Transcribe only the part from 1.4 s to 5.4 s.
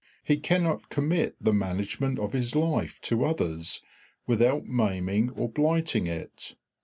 management of his life to others without maiming